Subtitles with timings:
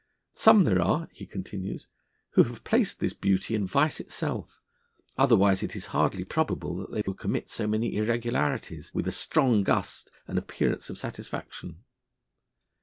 [0.33, 1.87] Some there are, he continues,
[2.31, 4.59] who have placed 'this beauty in vice itself;
[5.15, 9.61] otherwise it is hardly probable that they could commit so many irregularities with a strong
[9.61, 11.83] gust and an appearance of satisfaction.'